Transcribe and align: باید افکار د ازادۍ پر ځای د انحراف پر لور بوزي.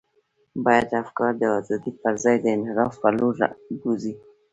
باید 0.65 0.89
افکار 1.03 1.31
د 1.37 1.43
ازادۍ 1.59 1.91
پر 2.01 2.13
ځای 2.23 2.37
د 2.41 2.45
انحراف 2.57 2.93
پر 3.01 3.13
لور 3.19 3.35
بوزي. 3.79 4.13